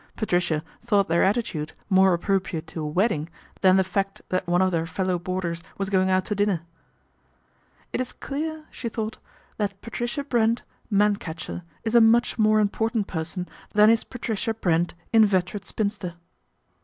[0.15, 3.29] Patricia thought their attitude more appro priate to a wedding
[3.61, 6.63] than the fact that one of their fellow boarders was going out to dinner.
[7.93, 9.19] "It is clear," she thought,"
[9.59, 14.95] that Patricia Brent, man catcher, is a much more important person than is Patricia Brent,
[15.13, 16.15] inveterate spinster."